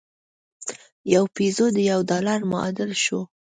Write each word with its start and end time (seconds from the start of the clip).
یو 1.13 1.23
پیزو 1.35 1.65
د 1.75 1.77
یوه 1.89 2.03
ډالر 2.09 2.39
معادل 2.51 2.91
شو. 3.03 3.19